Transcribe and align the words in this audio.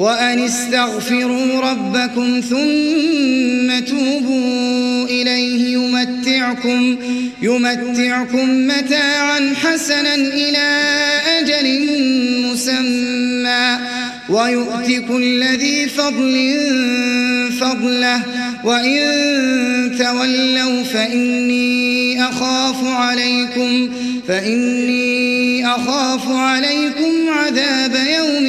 وأن 0.00 0.38
استغفروا 0.38 1.60
ربكم 1.60 2.40
ثم 2.40 3.84
توبوا 3.84 5.04
إليه 5.04 5.72
يمتعكم 5.72 6.96
يمتعكم 7.42 8.66
متاعا 8.66 9.54
حسنا 9.54 10.14
إلى 10.14 10.68
أجل 11.38 11.88
مسمى 12.44 13.78
ويؤتي 14.28 15.00
كل 15.00 15.44
ذي 15.44 15.88
فضل 15.88 16.56
فضله 17.60 18.22
وإن 18.64 19.00
تولوا 19.98 20.82
فإني 20.82 22.22
أخاف 22.24 22.84
عليكم 22.84 23.90
فإني 24.28 25.39
أخاف 25.66 26.28
عليكم 26.28 27.28
عذاب 27.28 27.94
يوم 27.94 28.46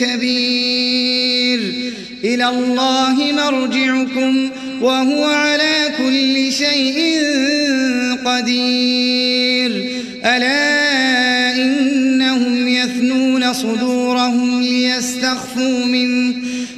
كبير. 0.00 1.60
إلى 2.24 2.48
الله 2.48 3.32
مرجعكم 3.32 4.50
وهو 4.80 5.24
على 5.24 5.92
كل 5.98 6.52
شيء 6.52 7.22
قدير. 8.24 9.90
ألا 10.24 11.56
إنهم 11.56 12.68
يثنون 12.68 13.52
صدورهم 13.52 14.62
ليستخفوا 14.62 15.84
منه. 15.84 16.34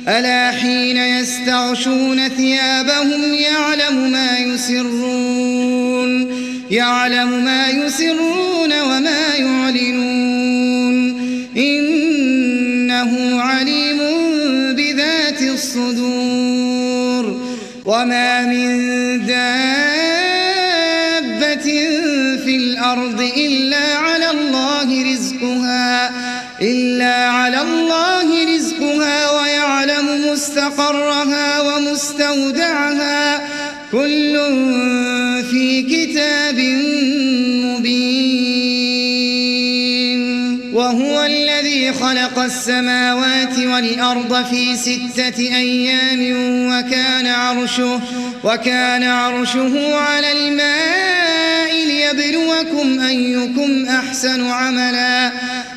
ألا 0.08 0.50
حين 0.50 0.96
يستغشون 0.96 2.28
ثيابهم 2.28 3.34
يعلم 3.34 4.10
ما 4.10 4.38
يسرون. 4.38 6.47
يعلم 6.70 7.44
ما 7.44 7.68
يسرون 7.68 8.82
وما 8.82 9.34
يعلنون. 9.34 11.18
إنه 11.56 13.40
عليم 13.40 13.98
بذات 14.74 15.42
الصدور. 15.42 17.48
وما 17.84 18.42
من 18.42 18.78
دابة 19.26 19.38
في 22.44 22.56
الأرض 22.56 23.20
إلا 23.36 23.94
على 23.94 24.30
الله 24.30 25.12
رزقها 25.12 26.10
إلا 26.62 27.28
على 27.28 27.62
الله 27.62 28.56
رزقها 28.56 29.30
ويعلم 29.30 30.32
مستقرها 30.32 31.60
ومستودعها. 31.60 33.48
كل 33.92 34.17
خلق 41.92 42.38
السماوات 42.38 43.58
والأرض 43.58 44.44
في 44.44 44.76
ستة 44.76 45.38
أيام 45.38 46.20
وكان 46.70 47.26
عرشه 47.26 48.00
وكان 48.44 49.04
عرشه 49.04 49.96
على 49.96 50.32
الماء 50.32 51.86
ليبلوكم 51.86 53.00
أيكم 53.00 53.86
أحسن 53.86 54.46
عملا. 54.50 55.32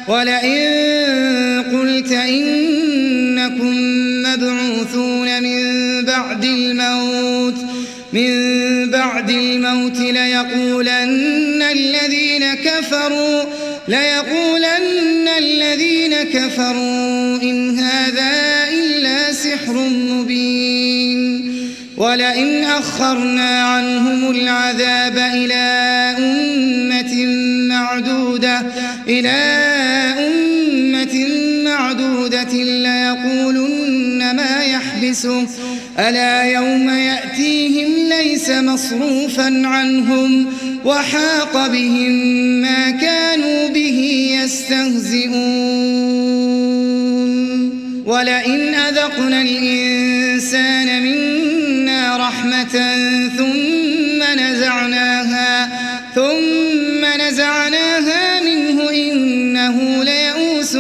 ولئن 0.08 1.64
قلت 1.72 2.12
إنكم 2.12 3.76
مبعوثون 4.24 5.44
من 5.44 6.06
بعد 6.06 6.44
الموت 6.44 7.71
من 8.14 8.92
بعد 8.92 9.30
الموت 9.30 10.00
ليقولن 10.00 11.62
الذين 11.62 12.54
كفروا 12.54 13.44
ليقولن 13.88 15.28
الذين 15.38 16.14
كفروا 16.24 17.42
إن 17.42 17.80
هذا 17.80 18.32
إلا 18.70 19.32
سحر 19.34 19.74
مبين. 19.90 21.52
ولئن 21.98 22.64
أخرنا 22.64 23.64
عنهم 23.64 24.32
العذاب 24.32 25.18
إلى 25.18 26.16
أمة 26.18 27.26
معدودة 27.70 28.62
إلى 29.08 29.71
يحبسه 35.12 35.48
ألا 36.00 36.44
يوم 36.44 36.90
يأتيهم 36.90 38.10
ليس 38.10 38.50
مصروفا 38.50 39.62
عنهم 39.66 40.54
وحاق 40.86 41.68
بهم 41.68 42.12
ما 42.62 42.92
كانوا 42.92 43.70
به 43.70 44.30
يستهزئون. 44.44 45.42
ولئن 48.06 48.76
أذقنا 48.76 49.42
الإنسان 49.42 51.02
منا 51.02 52.18
رحمة 52.18 52.96
ثم 53.38 54.40
نزعناها 54.40 55.70
ثم 56.16 57.22
نزعناها 57.22 58.42
منه 58.44 58.90
إنه 58.90 60.04
ليئوس 60.04 60.78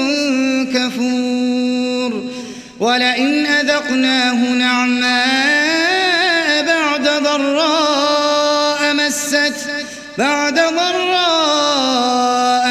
كفور. 0.73 2.31
ولئن 2.79 3.40
أذقناه 4.05 4.53
نعماء 4.53 5.85
بعد 6.65 7.09
ضراء 7.23 8.93
مست 8.93 9.53
بعد 10.17 10.53
ضراء 10.53 11.17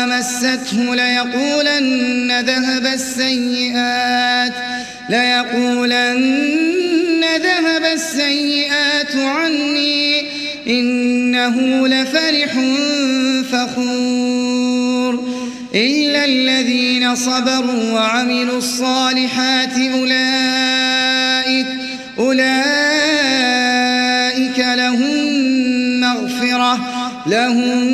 مسته 0.06 0.94
ليقولن 0.94 2.40
ذهب 2.40 2.86
السيئات 2.86 4.52
ليقولن 5.08 6.40
ذهب 7.42 7.84
السيئات 7.92 9.16
عني 9.16 10.22
إنه 10.66 11.88
لفرح 11.88 12.52
فخور. 13.52 14.60
إلا 15.74 16.24
الذين 16.24 17.14
صبروا 17.16 17.92
وعملوا 17.92 18.58
الصالحات 18.58 19.78
أولئك 19.94 20.49
أولئك 23.30 24.58
لهم 24.58 26.00
مغفرة 26.00 26.78
لهم 27.26 27.84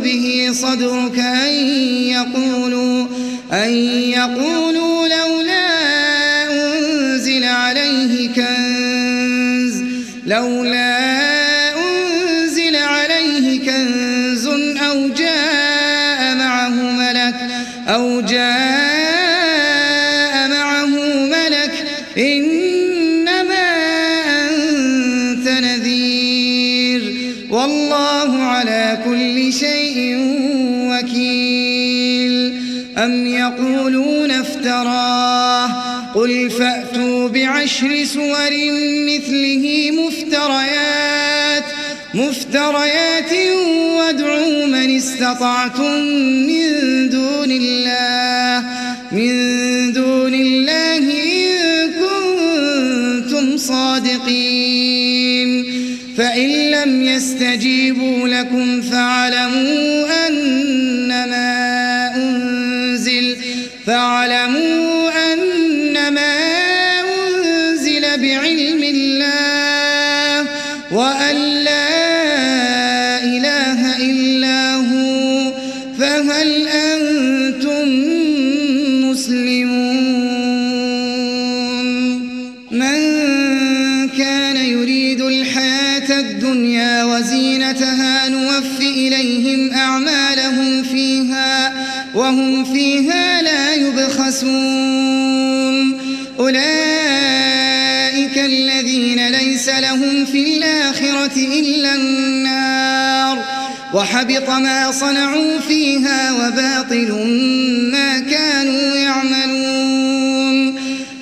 به 0.04 0.50
صدرك 0.52 1.18
أم 32.98 33.26
يقولون 33.26 34.30
افتراه 34.30 35.66
قل 36.14 36.50
فأتوا 36.50 37.28
بعشر 37.28 38.04
سور 38.04 38.50
مثله 39.06 39.90
مفتريات 39.92 41.64
مفتريات 42.14 43.32
وادعوا 43.96 44.66
من 44.66 44.96
استطعتم 44.96 46.00
من 46.46 47.08
دون 47.08 47.50
الله 47.50 48.68
من 49.12 49.92
دون 49.92 50.34
الله 50.34 50.98
إن 50.98 51.92
كنتم 51.92 53.56
صادقين. 53.56 55.06
فإن 56.16 56.70
لم 56.70 57.02
يستجيبوا 57.02 58.28
لكم 58.28 58.80
فاعلموا 58.80 59.95
وحبط 103.96 104.48
ما 104.50 104.90
صنعوا 104.90 105.58
فيها 105.68 106.32
وباطل 106.32 107.10
ما 107.92 108.18
كانوا 108.18 108.96
يعملون. 108.96 110.74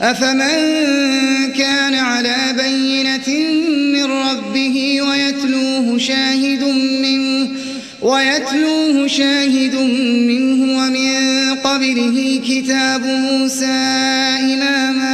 أفمن 0.03 1.53
كان 1.53 1.94
على 1.94 2.37
بينة 2.62 3.29
من 3.94 4.05
ربه 4.05 5.03
ويتلوه 5.03 5.99
شاهد 5.99 6.62
منه 7.03 7.49
ويتلوه 8.03 9.06
شاهد 9.06 9.75
منه 10.29 10.79
ومن 10.79 11.55
قبله 11.55 12.41
كتاب 12.49 13.05
موسى 13.06 13.67
إماما 14.41 15.13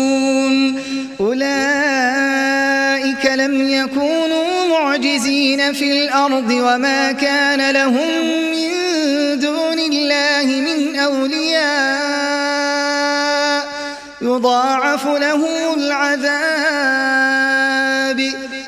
أولئك 1.21 1.47
لم 3.35 3.69
يكونوا 3.71 4.67
معجزين 4.71 5.73
في 5.73 5.93
الأرض 5.93 6.51
وما 6.51 7.13
كان 7.13 7.71
لهم 7.71 8.25
من 8.51 8.69
دون 9.41 9.79
الله 9.79 10.45
من 10.45 10.97
أولياء. 10.97 11.69
يضاعف 14.23 15.07
لهم 15.07 15.75
العذاب. 15.77 16.49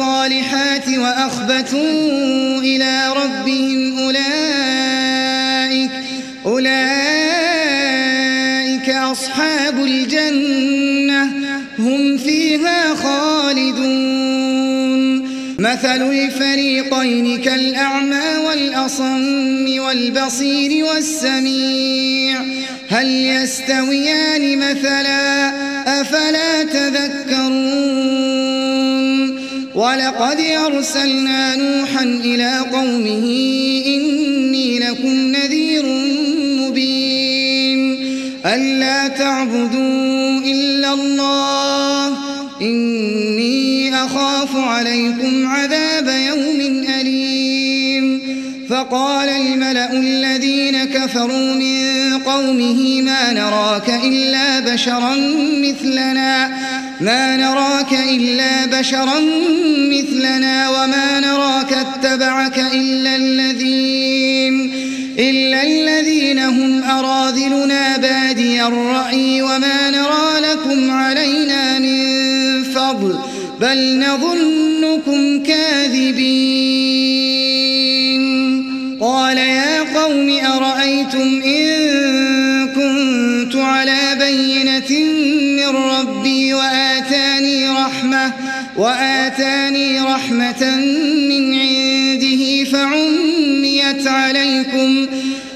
الصالحات 0.00 0.88
وأخبتوا 0.88 2.60
إلى 2.60 3.12
ربهم 3.16 3.98
أولئك 3.98 5.90
أولئك 6.46 6.80
أصحاب 8.90 9.84
الجنة 9.84 11.32
هم 11.78 12.16
فيها 12.16 12.94
خالدون. 12.94 13.90
مثل 15.58 16.10
الفريقين 16.10 17.40
كالأعمى 17.42 18.36
والأصم 18.46 19.80
والبصير 19.80 20.84
والسميع 20.84 22.40
هل 22.88 23.06
يستويان 23.26 24.58
مثلا؟ 24.58 25.50
أفلا 26.00 26.62
تذكرون؟ 26.62 28.19
ولقد 29.80 30.40
أرسلنا 30.40 31.56
نوحا 31.56 32.02
إلى 32.02 32.58
قومه 32.72 33.24
إني 33.86 34.78
لكم 34.78 35.14
نذير 35.14 35.82
مبين. 36.60 37.96
ألا 38.46 39.08
تعبدوا 39.08 40.40
إلا 40.44 40.92
الله. 40.92 42.16
إني 42.62 43.94
أخاف 43.94 44.56
عليكم 44.56 45.48
عذاب 45.48 46.08
يوم 46.08 46.84
أليم. 47.00 48.20
فقال 48.70 49.28
الملأ 49.28 49.92
الذين 49.92 50.84
كفروا 50.84 51.54
من 51.54 52.18
قومه 52.18 53.02
ما 53.02 53.32
نراك 53.32 53.90
إلا 54.04 54.60
بشرا 54.60 55.16
مثلنا. 55.62 56.50
ما 57.00 57.36
نراك 57.36 57.92
إلا 57.92 58.66
بشرا 58.66 59.20
مثلنا 59.90 60.68
وما 60.68 61.20
نراك 61.20 61.72
اتبعك 61.72 62.58
إلا 62.58 63.16
الذين 63.16 64.72
إلا 65.18 65.62
الذين 65.62 66.38
هم 66.38 66.82
أراذلنا 66.82 67.96
بادي 67.96 68.62
الرأي 68.62 69.42
وما 69.42 69.90
نرى 69.90 70.40
لكم 70.40 70.90
علينا 70.90 71.78
من 71.78 72.62
فضل 72.62 73.18
بل 73.60 73.98
نظنكم 73.98 75.42
كاذبين. 75.42 77.00
قال 79.00 79.38
يا 79.38 80.00
قوم 80.00 80.38
أرأيتم 80.44 81.42
إن 81.44 82.09
رحمة 88.10 88.32
وآتاني 88.76 90.00
رحمة 90.00 90.76
من 91.28 91.54
عنده 91.54 92.64
فعميت 92.64 94.06
عليكم 94.06 95.06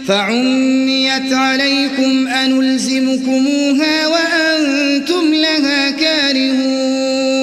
فعميت 0.09 1.33
عليكم 1.33 2.29
أنلزمكموها 2.29 4.07
وأنتم 4.07 5.35
لها 5.35 5.91
كارهون. 5.91 7.35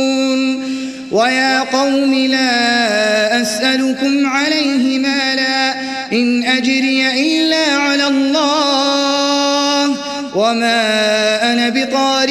ويا 1.12 1.60
قوم 1.60 2.14
لا 2.14 3.42
أسألكم 3.42 4.26
عليه 4.26 5.00
مالا 5.00 5.74
إن 6.14 6.44
أجري 6.44 7.12
إلا 7.12 7.76
على 7.76 8.08
الله 8.08 9.98
وما 10.36 10.82
أنا 11.54 11.70
بطارد 11.70 12.31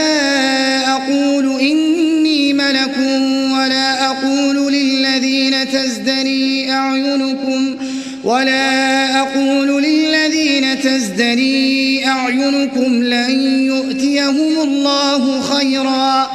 ولا 8.41 9.19
أقول 9.19 9.83
للذين 9.83 10.79
تزدري 10.81 12.05
أعينكم 12.05 13.03
لن 13.03 13.31
يؤتيهم 13.65 14.59
الله 14.63 15.41
خيرا. 15.41 16.31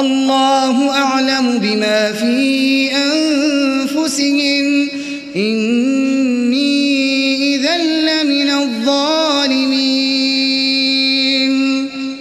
الله 0.00 0.90
أعلم 0.90 1.58
بما 1.58 2.12
في 2.12 2.90
أنفسهم. 2.96 4.88
إني 5.36 6.74
إذا 7.54 7.76
لمن 7.78 8.50
الظالمين. 8.50 9.92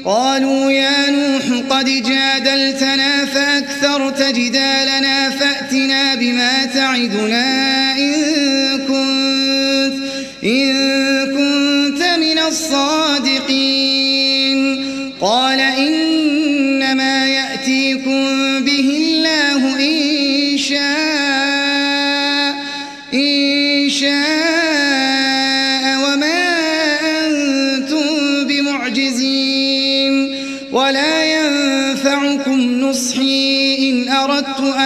قالوا 0.06 0.72
يا 0.72 1.12
نوح 1.12 1.44
قد 1.70 1.86
جادلتنا 1.86 3.26
فأكثرت 3.26 4.24
جدالنا 4.24 5.30
فأتنا 5.30 6.16
بما 6.16 6.66
تعدنا 6.66 7.92
إن 7.98 8.31
الصادقين. 12.52 14.02
قال 15.22 15.60
إنما 15.60 16.01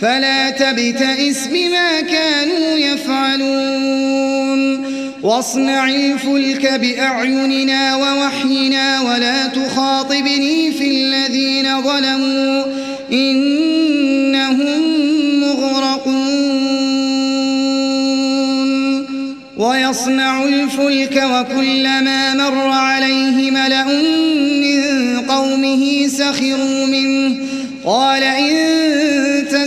فلا 0.00 0.50
تبتئس 0.50 1.46
بما 1.46 2.00
كانوا 2.00 2.78
يفعلون. 2.78 4.18
واصنع 5.22 5.88
الفلك 5.88 6.72
بأعيننا 6.80 7.96
ووحينا 7.96 9.00
ولا 9.00 9.46
تخاطبني 9.46 10.72
في 10.72 10.90
الذين 10.90 11.82
ظلموا. 11.82 12.64
إنهم 13.12 14.82
مغرقون. 15.40 16.58
ويصنع 19.56 20.44
الفلك 20.44 21.22
وكلما 21.24 22.34
مر 22.34 22.68
عليه 22.68 23.50
ملأ 23.50 23.84
من 24.62 25.20
قومه 25.28 26.08
سخروا 26.08 26.86
منه. 26.86 27.36
قال 27.84 28.22
إن 28.22 29.17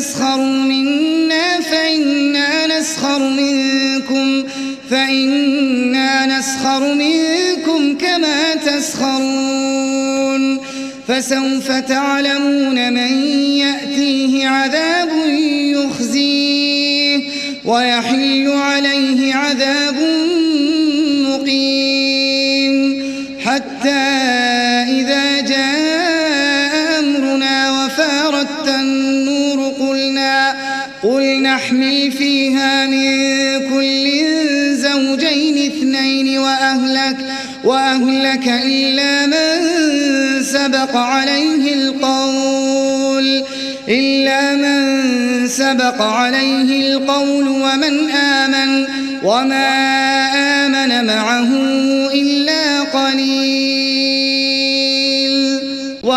تسخروا 0.01 0.63
منا 0.63 1.60
فإنا 1.60 2.79
نسخر 2.79 3.20
منكم 3.20 4.43
فإنا 4.89 6.39
نسخر 6.39 6.93
منكم 6.93 7.98
كما 7.98 8.55
تسخرون. 8.65 10.60
فسوف 11.08 11.72
تعلمون 11.72 12.93
من 12.93 13.13
يأتيه 13.58 14.48
عذاب 14.48 15.10
يخزيه 15.75 17.20
ويحل 17.65 18.51
عليه 18.51 19.36
عذاب 19.36 19.96
نحمل 31.72 32.12
فيها 32.12 32.86
من 32.86 33.10
كل 33.70 34.12
زوجين 34.75 35.72
اثنين 35.72 36.38
وأهلك 36.40 37.18
وأهلك 37.63 38.48
إلا 38.48 39.25
من 39.25 40.44
سبق 40.44 40.96
عليه 40.96 41.74
القول 41.74 43.44
إلا 43.90 44.56
من 44.56 45.48
سبق 45.48 46.01
عليه 46.01 46.94
القول 46.94 47.48
ومن 47.48 48.10
آمن 48.10 48.86
وما 49.24 49.68
آمن 50.66 51.08
معه 51.08 51.50
إلا 52.13 52.82
قليل. 52.82 54.30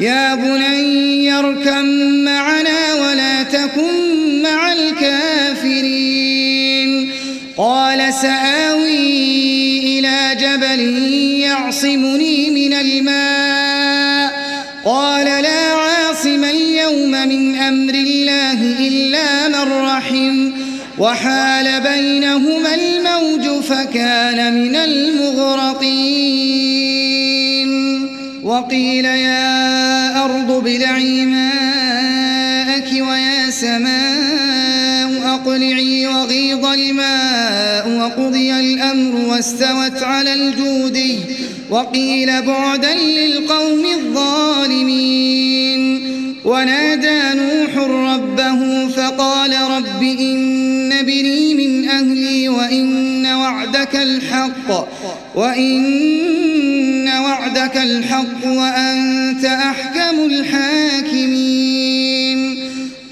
يا 0.00 0.34
بني 0.34 1.32
اركم 1.38 1.84
معنا 2.24 2.94
ولا 2.94 3.42
تكن 3.42 4.42
مع 4.42 4.72
الكافرين. 4.72 6.22
قال 7.56 8.14
سآوي 8.14 9.78
إلى 9.98 10.36
جبل 10.40 10.80
يعصمني 11.40 12.50
من 12.50 12.72
الماء. 12.72 14.32
قال 14.84 15.24
لا 15.24 15.72
عاصم 15.72 16.44
اليوم 16.44 17.10
من 17.10 17.56
أمر 17.56 17.94
الله 17.94 18.88
إلا 18.88 19.48
من 19.48 19.72
رحم. 19.72 20.50
وحال 20.98 21.80
بينهما 21.80 22.74
الموج 22.74 23.62
فكان 23.62 24.54
من 24.54 24.76
المغرقين. 24.76 26.32
وقيل 28.52 29.04
يا 29.04 30.24
أرض 30.24 30.50
ابلعي 30.50 31.26
ماءك 31.26 32.92
ويا 32.92 33.50
سماء 33.50 35.34
أقلعي 35.34 36.06
وغيض 36.06 36.66
الماء 36.66 37.88
وقضي 37.98 38.60
الأمر 38.60 39.14
واستوت 39.28 40.02
على 40.02 40.34
الجودي 40.34 41.18
وقيل 41.70 42.42
بعدا 42.42 42.94
للقوم 42.94 43.84
الظالمين. 43.98 45.82
ونادى 46.44 47.20
نوح 47.34 47.76
ربه 48.14 48.88
فقال 48.88 49.52
رب 49.70 50.02
إن 50.02 51.02
بني 51.02 51.54
من 51.54 51.88
أهلي 51.88 52.48
وإن 52.48 53.11
وعدك 53.42 53.96
الحق 53.96 54.88
وإن 55.34 57.08
وعدك 57.08 57.76
الحق 57.76 58.46
وأنت 58.46 59.44
أحكم 59.44 60.24
الحاكمين. 60.24 61.58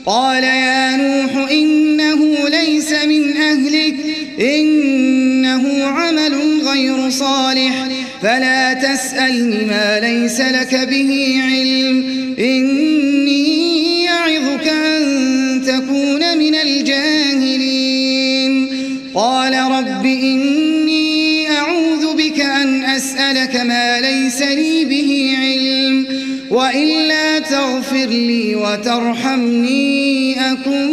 قال 0.07 0.45
يا 0.45 0.97
نوح 0.97 1.51
إنه 1.51 2.49
ليس 2.49 2.93
من 2.93 3.37
أهلك 3.37 3.95
إنه 4.41 5.85
عمل 5.85 6.35
غير 6.65 7.11
صالح. 7.11 7.89
فلا 8.23 8.73
تسألني 8.73 9.65
ما 9.65 10.01
ليس 10.01 10.41
لك 10.41 10.75
به 10.75 11.41
علم 11.45 12.05
إني 12.39 12.90
وإلا 26.71 27.39
تغفر 27.39 28.07
لي 28.07 28.55
وترحمني 28.55 30.53
أكن 30.53 30.89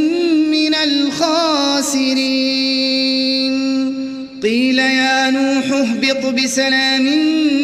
من 0.51 0.75
الخاسرين. 0.75 2.17
قيل 4.43 4.79
يا 4.79 5.29
نوح 5.29 5.71
اهبط 5.71 6.25
بسلام 6.25 7.01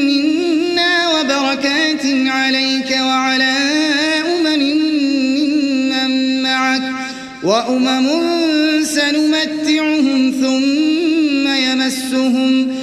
منا 0.08 1.10
وبركات 1.10 2.05
عليك 2.25 2.91
وعلى 2.91 3.55
أمم 4.25 4.63
من 5.89 6.43
معك 6.43 6.84
وأمم 7.43 8.08
سنمتعهم 8.84 10.34
ثم 10.41 11.48
يمسهم 11.48 12.82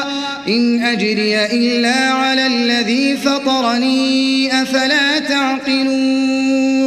إن 0.47 0.83
أجري 0.83 1.45
إلا 1.45 1.95
على 1.95 2.47
الذي 2.47 3.17
فطرني 3.17 4.61
أفلا 4.61 5.19
تعقلون؟ 5.19 6.81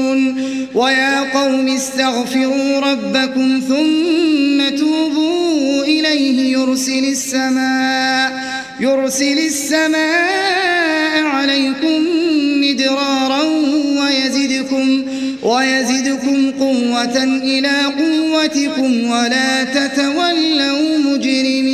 ويا 0.74 1.20
قوم 1.20 1.68
استغفروا 1.68 2.80
ربكم 2.80 3.60
ثم 3.68 4.76
توبوا 4.76 5.84
إليه 5.84 6.52
يرسل 6.52 7.04
السماء 7.04 8.32
يرسل 8.80 9.38
السماء 9.38 11.22
عليكم 11.24 12.06
مدرارا 12.60 13.42
ويزدكم 14.00 15.04
ويزدكم 15.42 16.50
قوة 16.50 17.24
إلى 17.24 17.76
قوتكم 17.98 19.10
ولا 19.10 19.64
تتولوا 19.64 20.98
مجرمين. 20.98 21.73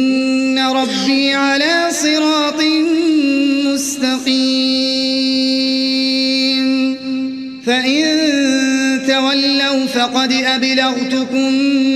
فقد 10.13 10.33
أبلغتكم 10.33 11.53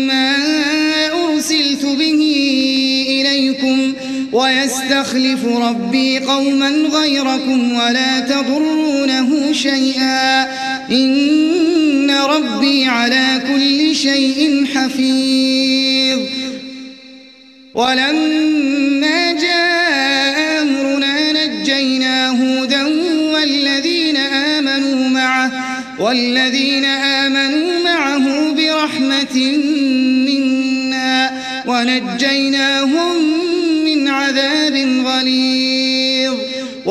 ما 0.08 0.36
أرسلت 1.14 1.86
به 1.86 2.22
إليكم 3.08 3.94
ويستخلف 4.32 5.46
ربي 5.46 6.20
قوما 6.20 6.70
غيركم 6.70 7.74
ولا 7.74 8.20
تضرونه 8.20 9.54
شيئا. 9.54 10.44
إن 10.92 12.12
ربي 12.12 12.86
على 12.86 13.42
كل 13.48 13.96
شيء 13.96 14.66
حفيظ. 14.76 16.20
ولما 17.74 19.32
جاء 19.32 20.62
أمرنا 20.62 21.46
نجينا 21.46 22.30
هودا 22.30 22.84
والذين 23.34 24.18
آمنوا 24.18 25.10
معه 25.10 25.52
والذين 26.00 26.75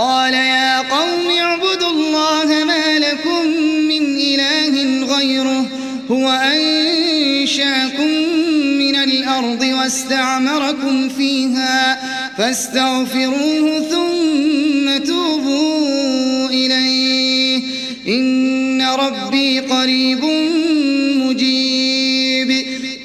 قال 0.00 0.34
يا 0.34 0.78
قوم 0.78 1.30
اعبدوا 1.40 1.90
الله 1.90 2.64
ما 2.64 2.98
لكم 2.98 3.46
من 3.88 4.16
إله 4.16 5.04
غيره 5.16 5.66
هو 6.10 6.28
أنشأكم 6.30 8.08
من 8.78 8.96
الأرض 8.96 9.62
واستعمركم 9.62 11.08
فيها 11.08 12.00
فاستغفروه 12.38 13.80
ثم 13.90 15.04
توبوا 15.04 16.48
إليه 16.48 17.62
إن 18.08 18.82
ربي 18.82 19.60
قريب 19.60 20.24
مجيب 21.16 21.69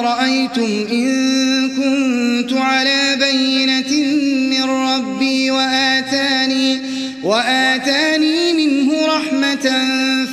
أرأيتم 0.00 0.86
إن 0.92 1.68
كنت 1.68 2.52
على 2.52 3.16
بينة 3.20 3.92
من 4.50 4.70
ربي 4.70 5.50
وآتاني 5.50 6.80
وآتاني 7.22 8.52
منه 8.52 9.06
رحمة 9.06 9.70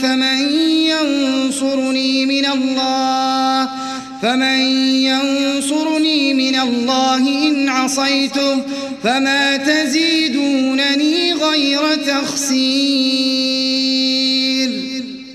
فمن 0.01 0.39
ينصرني 0.63 2.25
من 2.25 2.45
الله 2.45 3.69
فمن 4.21 4.59
ينصرني 5.03 6.33
من 6.33 6.59
الله 6.59 7.47
إن 7.47 7.69
عصيته 7.69 8.57
فما 9.03 9.57
تزيدونني 9.57 11.33
غير 11.33 11.95
تخسير 11.95 13.46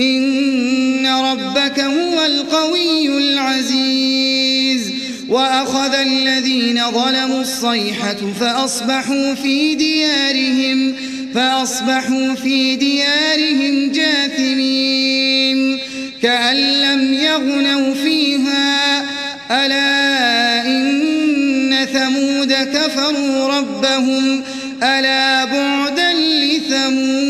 إن 0.00 1.06
ربك 1.06 1.80
هو 1.80 2.24
القوي 2.26 3.18
العزيز. 3.18 4.92
وأخذ 5.28 5.94
الذين 5.94 6.90
ظلموا 6.90 7.40
الصيحة 7.40 8.16
فأصبحوا 8.40 9.34
في 9.34 9.74
ديارهم 9.74 10.94
فأصبحوا 11.34 12.34
في 12.34 12.76
ديارهم 12.76 13.92
جاثمين. 13.92 15.78
كأن 16.22 16.56
لم 16.56 17.14
يغنوا 17.14 17.94
فيها 17.94 19.04
ألا 19.50 20.66
إن 20.66 21.86
ثمود 21.92 22.52
كفروا 22.52 23.58
ربهم 23.58 24.42
ألا 24.82 25.44
بعدا 25.44 26.12
لثمود 26.12 27.29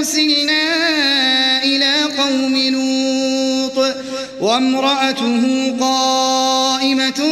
أرسلنا 0.00 1.64
إلى 1.64 2.02
قوم 2.18 2.56
لوط 2.56 3.96
وامرأته 4.40 5.74
قائمة 5.80 7.22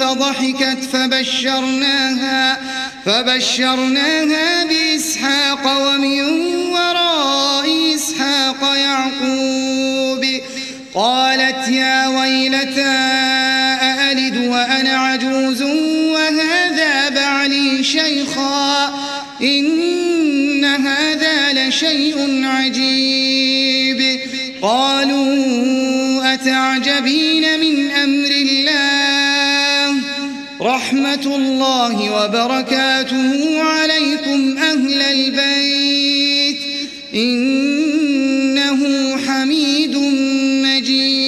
فضحكت 0.00 0.78
فبشرناها 0.92 2.58
فبشرناها 3.06 4.64
بإسحاق 4.64 5.88
ومن 5.88 6.22
وراء 6.66 7.94
إسحاق 7.94 8.76
يعقوب. 8.76 10.26
قالت 10.94 11.68
يا 11.68 12.08
ويلتى 12.08 12.96
أألد 13.82 14.36
وأنا 14.36 14.98
عجوز 14.98 15.62
وهذا 16.12 17.08
بعلي 17.08 17.84
شيخا؟ 17.84 18.94
إن 19.42 20.64
هذا 20.64 21.13
لشيء 21.68 22.44
عجيب. 22.44 24.20
قالوا 24.62 26.34
أتعجبين 26.34 27.60
من 27.60 27.90
أمر 27.90 28.30
الله؟ 28.30 29.96
رحمة 30.60 31.36
الله 31.36 32.24
وبركاته 32.24 33.62
عليكم 33.62 34.58
أهل 34.58 35.02
البيت. 35.02 36.56
إنه 37.14 38.80
حميد 39.26 39.96
مجيد. 40.64 41.24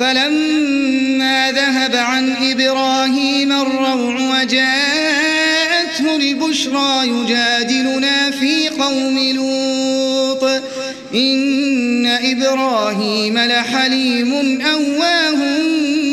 فلما 0.00 1.52
ذهب 1.52 1.96
عن 1.96 2.36
إبراهيم 2.42 3.52
الروع 3.52 4.40
وجاءته 4.40 4.79
البشرى 6.30 7.08
يجادلنا 7.08 8.30
في 8.30 8.68
قوم 8.68 9.18
لوط. 9.18 10.44
إن 11.14 12.06
إبراهيم 12.06 13.38
لحليم 13.38 14.60
أواه 14.60 15.36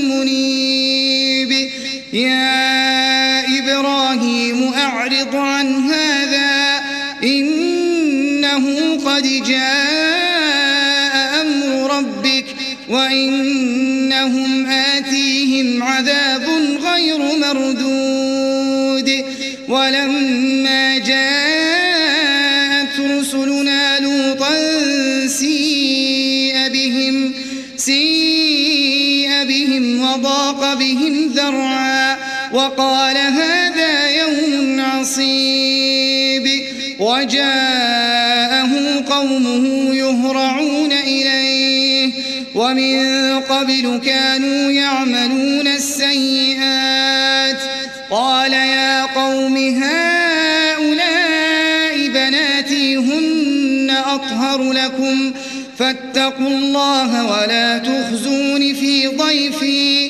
منيب. 0.03 1.69
يا 2.13 3.59
إبراهيم 3.59 4.73
أعرض 4.73 5.35
عن 5.35 5.91
هذا. 5.91 6.81
إنه 7.23 8.97
قد 9.05 9.43
جاء 9.47 9.86
بهم 30.79 31.31
ذرعا 31.35 32.17
وقال 32.53 33.17
هذا 33.17 34.09
يوم 34.09 34.81
عصيب 34.81 36.47
وجاءه 36.99 38.69
قومه 39.09 39.95
يهرعون 39.95 40.91
إليه 40.91 42.11
ومن 42.55 43.39
قبل 43.39 44.01
كانوا 44.05 44.71
يعملون 44.71 45.67
السيئات 45.67 47.57
قال 48.11 48.53
يا 48.53 49.05
قوم 49.05 49.57
هؤلاء 49.83 51.07
بناتي 52.07 52.97
هن 52.97 53.89
أطهر 54.05 54.73
لكم 54.73 55.33
فاتقوا 55.77 56.47
الله 56.47 57.25
ولا 57.25 57.77
تخزون 57.77 58.73
في 58.73 59.07
ضيفي 59.07 60.09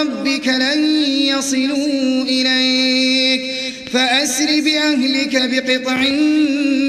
ربك 0.00 0.48
لن 0.48 0.84
يصلوا 1.04 2.22
إليك. 2.22 3.42
فأسر 3.92 4.60
بأهلك 4.60 5.50
بقطع 5.50 5.96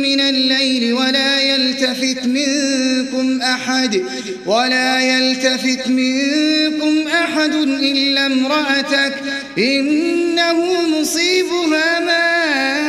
من 0.01 0.19
الليل 0.19 0.93
ولا 0.93 1.41
يلتفت 1.41 2.25
منكم 2.25 3.41
أحد 3.41 4.01
ولا 4.45 5.01
يلتفت 5.01 5.87
منكم 5.87 7.07
أحد 7.07 7.53
إلا 7.53 8.25
امرأتك. 8.25 9.13
إنه 9.57 10.81
مصيبها 10.99 11.99
ما 11.99 12.88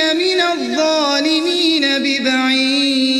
هي 0.00 0.14
من 0.14 0.40
الظالمين 0.40 1.84
ببعيد. 1.98 3.10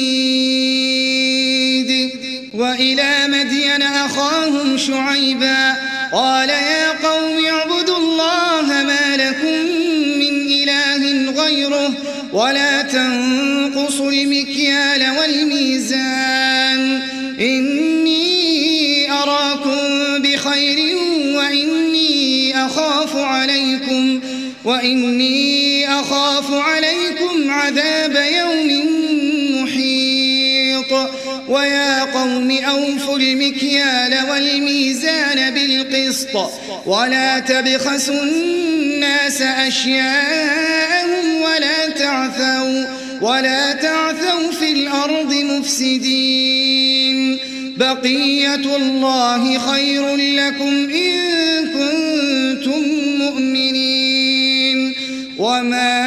وإلى 2.54 3.28
مدين 3.28 3.82
أخاهم 3.82 4.78
شعيبا. 4.78 5.76
قال 6.12 6.48
يا 6.48 6.90
قوم 6.90 7.44
اعبدوا 7.44 7.96
الله 7.96 8.62
ما 8.82 9.16
لكم 9.16 9.66
من 10.18 10.46
إله 10.46 11.30
غيره 11.42 11.92
ولا 12.32 12.82
تنقصوا 12.82 14.12
المكيال 14.12 15.18
والميزان. 15.18 17.02
إني 17.40 19.12
أراكم 19.12 19.78
بخير 20.22 20.96
وإني 21.36 22.66
أخاف 22.66 23.16
عليكم. 23.16 24.20
وإني 24.64 25.88
أخاف 26.00 26.52
عليكم 26.52 27.50
عذاب 27.50 28.14
يوم 28.14 28.86
محيط. 29.62 30.92
ويا 31.48 32.04
قوم 32.04 32.50
أوفوا 32.50 33.16
المكيال 33.16 34.30
والميزان 34.30 35.54
بالقسط. 35.54 36.50
ولا 36.86 37.38
تبخسوا 37.38 38.22
الناس 38.22 39.42
أشياءهم 39.42 41.42
ولا 41.42 41.88
تعثوا 41.88 42.84
ولا 43.22 43.72
تعثوا 43.72 44.52
في 44.60 44.72
الأرض 44.72 45.34
مفسدين. 45.34 47.38
بقية 47.76 48.76
الله 48.76 49.58
خير 49.58 50.16
لكم 50.16 50.90
إن 50.94 51.39
وما 55.50 56.06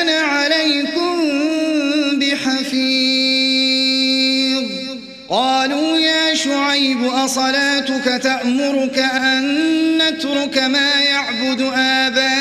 أنا 0.00 0.18
عليكم 0.20 1.16
بحفيظ 2.18 3.42
قالوا 5.28 5.98
يا 5.98 6.34
شعيب 6.34 7.04
أصلاتك 7.04 8.20
تأمرك 8.22 8.98
أن 8.98 9.98
نترك 9.98 10.58
ما 10.58 11.00
يعبد 11.00 11.60
آباؤنا 11.76 12.32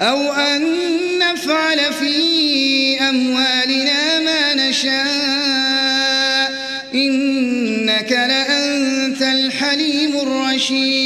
أو 0.00 0.32
أن 0.32 0.62
نفعل 1.18 1.78
في 2.00 3.00
أموالنا 3.08 4.20
ما 4.20 4.54
نشاء 4.54 5.06
إنك 6.94 8.12
لأنت 8.12 9.22
الحليم 9.22 10.16
الرشيد 10.20 11.05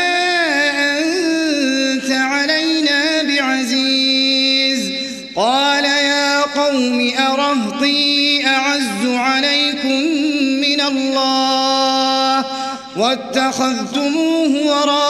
قوم 6.71 7.11
أرهطي 7.17 8.45
أعز 8.47 9.05
عليكم 9.05 10.01
من 10.61 10.81
الله 10.81 12.45
واتخذتموه 12.97 14.67
وراءكم 14.67 15.01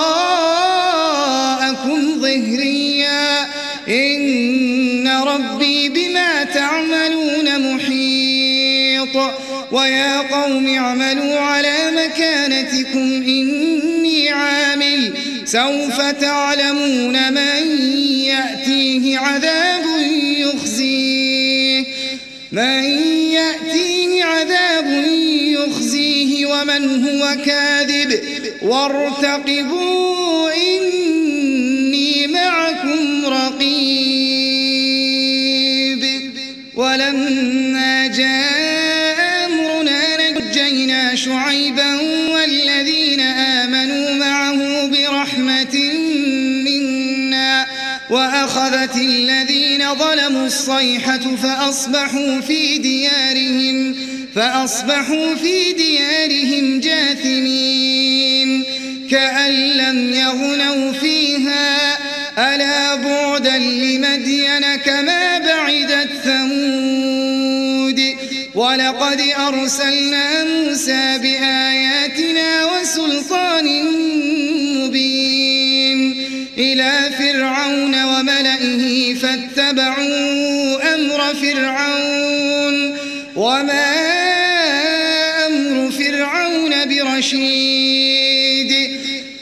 ظهريا. 2.22 3.48
إن 3.88 5.08
ربي 5.08 5.90
بما 5.90 6.44
تعملون 6.44 7.74
محيط. 7.74 9.16
ويا 9.72 10.18
قوم 10.18 10.76
اعملوا 10.78 11.40
على 11.40 11.78
مكانتكم 11.92 13.24
إني 13.28 14.30
عامل. 14.30 15.14
سوف 15.46 16.02
تعلمون 16.02 17.34
من 17.34 17.82
يأتيه 18.26 19.20
عذاب 19.20 19.71
من 22.52 22.84
يأتيه 23.32 24.24
عذاب 24.24 24.86
يخزيه 25.48 26.46
ومن 26.46 27.04
هو 27.08 27.36
كاذب 27.46 28.20
وارتقبوا 28.62 30.52
إني 30.54 32.28
معكم 32.28 33.26
رقيب 33.26 33.92
ولما 36.76 38.08
جاء 38.08 39.46
أمرنا 39.46 40.32
نجينا 40.40 41.16
شعيبا 41.16 41.91
وأخذت 48.52 48.96
الذين 48.96 49.96
ظلموا 49.96 50.46
الصيحة 50.46 51.36
فأصبحوا 51.44 52.42
في 52.42 52.78
ديارهم 52.78 53.96
فأصبحوا 54.36 55.36
في 55.36 55.74
ديارهم 55.74 56.80
جاثمين. 56.80 58.64
كأن 59.12 59.52
لم 59.52 60.14
يغنوا 60.14 60.92
فيها 60.92 61.98
ألا 62.38 62.96
بعدا 62.96 63.58
لمدين 63.58 64.76
كما 64.86 65.38
بعدت 65.38 66.10
ثمود. 66.24 68.02
ولقد 68.56 69.22
أرسلنا 69.48 70.44
موسى 70.44 71.18
بآياتنا 71.18 72.66
وسلطان 72.66 73.68
إلى 76.82 77.16
فرعون 77.18 78.04
وملئه 78.04 79.14
فاتبعوا 79.14 80.96
أمر 80.96 81.36
فرعون 81.42 82.98
وما 83.36 84.12
رشيد 87.22 88.72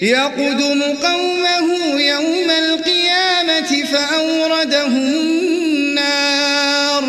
يقدم 0.02 0.82
قومه 0.84 2.02
يوم 2.02 2.50
القيامة 2.50 3.84
فأوردهم 3.92 5.14
النار 5.14 7.04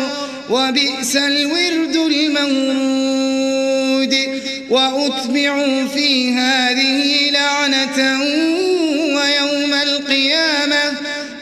وبئس 0.49 1.15
الورد 1.15 1.95
المورود 1.95 3.01
وأتبعوا 4.69 5.87
في 5.87 6.33
هذه 6.33 7.29
لعنة 7.29 8.23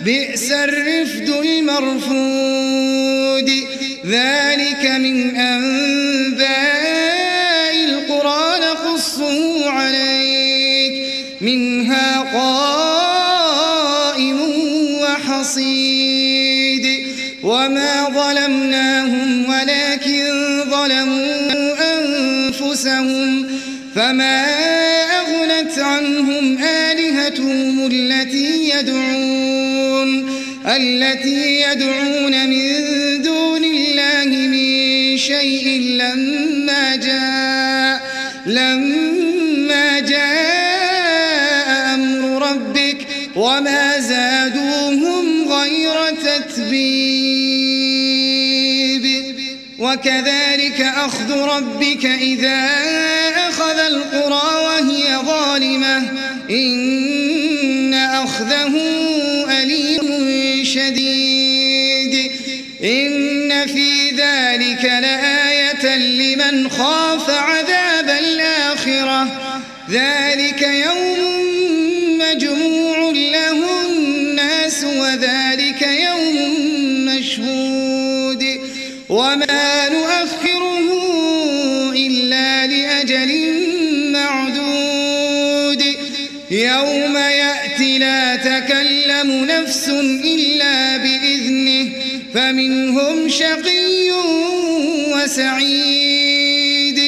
بئس 0.06 0.52
الرفد 0.52 1.30
المرفود. 1.30 2.90
ذلك 4.06 4.86
من 4.86 5.36
أنباء 5.36 6.80
قائم 12.34 14.40
وحصيد. 15.02 16.86
وما 17.44 18.10
ظلمناهم 18.10 19.50
ولكن 19.50 20.30
ظلموا 20.70 21.76
أنفسهم. 21.94 23.48
فما 23.96 24.46
أغنت 25.20 25.80
عنهم 25.80 26.58
آلهتهم 26.58 27.88
التي 27.92 28.70
يدعون 28.70 29.19
التي 30.70 31.62
يدعون 31.62 32.50
من 32.50 33.22
دون 33.22 33.64
الله 33.64 34.26
من 34.26 35.18
شيء 35.18 35.82
لما 35.82 36.96
جاء 36.96 38.02
لما 38.46 40.00
جاء 40.00 40.50
وما 43.36 44.00
زادوهم 44.00 45.54
غير 45.54 46.16
تتبيب. 46.24 47.40
وكذلك 49.80 50.82
أخذ 50.82 51.32
ربك 51.32 52.06
إذا 52.06 52.70
أخذ 53.50 53.80
القرى 53.80 54.66
وهي 54.66 55.18
ظالمة. 55.26 55.98
إن 56.50 57.94
أخذه 57.94 58.80
أليم 59.62 60.39
شديد. 60.74 62.32
إن 62.84 63.68
في 63.68 64.10
ذلك 64.10 64.84
لآية 64.84 65.98
لمن 65.98 66.70
خاف 66.70 67.30
عذاب 67.30 68.10
الآخرة. 68.10 69.28
ذلك 69.90 70.62
يوم 70.62 71.20
وذلك 74.84 75.82
يوم 75.82 76.56
مشهود. 77.06 78.44
وما 79.10 79.69
تكلم 89.20 89.46
نفس 89.46 89.90
إلا 90.26 90.98
بإذنه 90.98 91.90
فمنهم 92.34 93.30
شقي 93.30 94.12
وسعيد. 95.14 97.00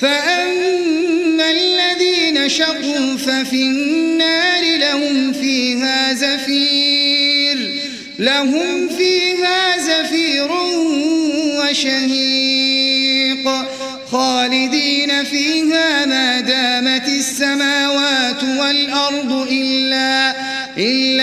فأما 0.00 1.50
الذين 1.50 2.48
شقوا 2.48 3.16
ففي 3.16 3.62
النار 3.62 4.76
لهم 4.78 5.32
فيها 5.32 6.14
زفير 6.14 7.70
لهم 8.18 8.88
فيها 8.98 9.78
زفير 9.78 10.48
وشهيق. 11.60 12.64
خالدين 14.10 15.24
فيها 15.24 16.06
ما 16.06 16.40
دامت 16.40 17.08
السماوات 17.08 18.42
والأرض 18.42 19.48
إلا, 19.50 20.34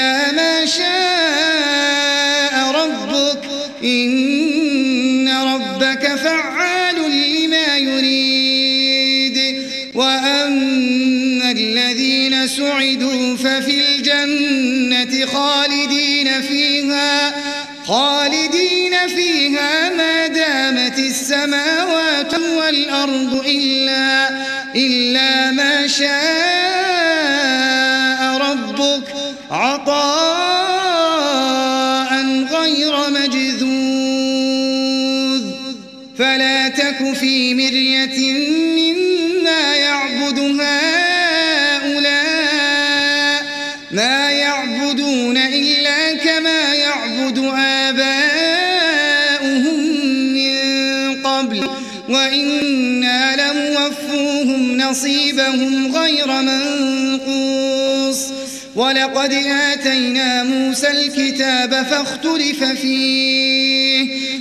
إلا 0.02 0.32
ما 0.32 0.66
شاء 0.66 1.92
ربك. 2.72 3.44
إن 3.84 5.30
ربك 5.30 6.16
فعال 6.16 6.96
لما 6.96 7.78
يريد. 7.78 9.38
وأما 9.96 11.52
الذين 11.52 12.48
سعدوا 12.48 13.38
ففي 13.38 13.82
الجنة 13.82 15.26
خالدين 15.26 16.42
فيها 16.42 17.34
خالدين 17.86 19.08
فيها 19.08 19.90
ما 19.90 20.28
دامت 20.28 21.00
السماوات 21.00 22.34
والأرض 22.34 23.46
إلا, 23.46 24.30
إلا 24.76 25.52
ما 25.52 25.88
شاء 25.88 26.51
في 37.22 37.54
مرية 37.56 38.34
مما 38.52 39.76
يعبد 39.76 40.40
هؤلاء 40.40 42.02
ما 43.92 44.32
يعبدون 44.32 45.38
إلا 45.38 46.14
كما 46.14 46.74
يعبد 46.74 47.38
آباؤهم 47.58 48.20
من 50.34 50.56
قبل. 51.24 51.70
وإنا 52.10 53.36
لموفوهم 53.36 54.78
نصيبهم 54.78 55.96
غير 55.96 56.28
منقوص. 56.42 58.20
ولقد 58.76 59.34
آتينا 59.74 60.44
موسى 60.44 60.92
الكتاب 60.92 61.86
فاختلف 61.86 62.64
فيه. 62.64 64.41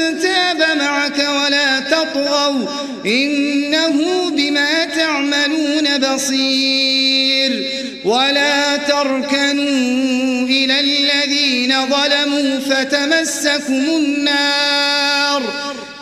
معك 1.11 1.29
ولا 1.29 1.79
تطغوا 1.79 2.67
إنه 3.05 4.29
بما 4.29 4.85
تعملون 4.85 5.97
بصير. 5.97 7.71
ولا 8.05 8.77
تركنوا 8.77 10.47
إلى 10.47 10.79
الذين 10.79 11.73
ظلموا 11.89 12.59
فتمسكم 12.59 13.73
النار. 13.73 15.43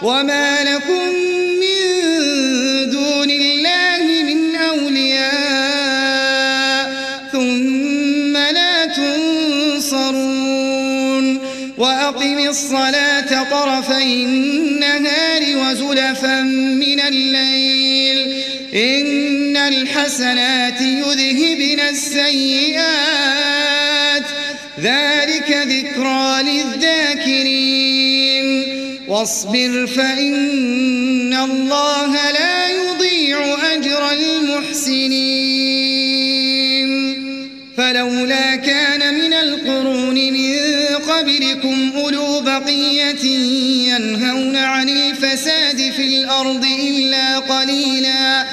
وما 0.01 0.63
لكم 0.63 1.38
الصلاة 12.49 13.43
طرفي 13.43 14.03
النهار 14.03 15.41
وزلفا 15.57 16.41
من 16.41 16.99
الليل. 16.99 18.43
إن 18.73 19.57
الحسنات 19.57 20.81
يذهبن 20.81 21.79
السيئات. 21.89 22.89
ذلك 24.81 25.51
ذكرى 25.51 26.43
للذاكرين. 26.43 27.59
واصبر 29.07 29.87
فإن 29.87 31.33
الله 31.33 32.31
لا 32.31 32.67
يضيع 32.67 33.57
أجر 33.73 34.11
المحسنين. 34.11 35.49
فلولا 37.77 38.55
كان 38.55 39.13
من 39.13 39.33
القرون 39.33 40.15
من 40.15 40.59
قبلكم 41.09 41.91
أولو 41.95 42.18
بقية 42.49 43.25
ينهون 43.89 44.55
عن 44.55 44.89
الفساد 44.89 45.91
في 45.91 46.05
الأرض 46.05 46.65
إلا 46.65 47.39
قليلا 47.39 48.45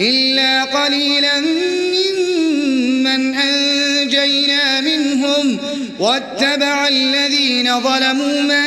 إلا 0.00 0.64
قليلا 0.64 1.40
ممن 1.40 3.34
أنجينا 3.34 4.80
منهم. 4.80 5.58
واتبع 5.98 6.88
الذين 6.88 7.80
ظلموا 7.80 8.42
ما 8.42 8.66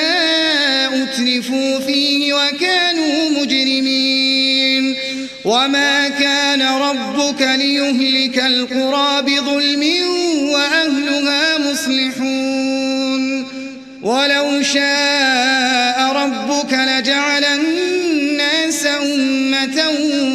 أترفوا 1.04 1.80
فيه 1.80 2.34
وكانوا 2.34 3.30
مجرمين. 3.30 4.96
وما 5.46 6.10
كان 6.10 6.62
ربك 6.62 7.42
ليهلك 7.42 8.40
القرى 8.40 9.22
بظلم 9.22 9.84
وأهلها 10.52 11.58
مصلحون. 11.58 12.43
ولو 14.04 14.62
شاء 14.62 16.14
ربك 16.16 16.74
لجعل 16.74 17.46
الناس 17.46 18.86
أمة 18.86 19.84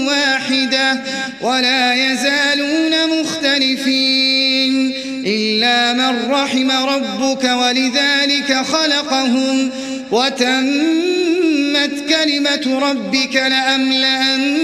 واحدة 0.07 1.01
ولا 1.41 1.95
يزالون 1.95 3.21
مختلفين 3.21 4.95
إلا 5.27 5.93
من 5.93 6.31
رحم 6.31 6.71
ربك 6.71 7.45
ولذلك 7.45 8.53
خلقهم 8.73 9.71
وتمت 10.11 11.93
كلمة 12.09 12.79
ربك 12.91 13.35
لأملأن 13.35 14.59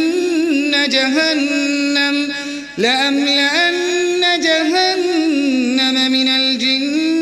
جهنم 0.89 2.29
لأملأن 2.79 4.41
جهنم 4.41 6.13
من 6.13 6.29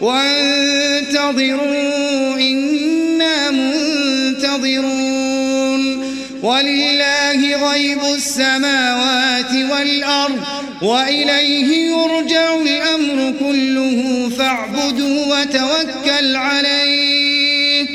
وانتظروا 0.00 1.60
إنا 2.40 3.50
منتظرون. 3.50 4.96
ولله 6.42 7.70
غيب 7.70 7.98
السماوات 8.14 9.52
والأرض 9.70 10.40
وإليه 10.82 11.86
يرجع 11.86 12.54
الأمر 12.54 13.34
كله. 13.40 14.30
فاعبده 14.38 15.04
وتوكل 15.04 16.36
عليه. 16.36 17.86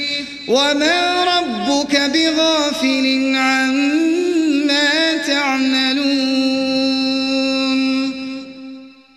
وما 0.48 1.24
ربك 1.24 2.02
بغافل 2.14 3.36
عما 3.36 5.18